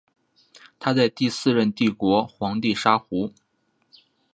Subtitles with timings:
[0.79, 3.31] 他在第四任帝国皇帝沙胡。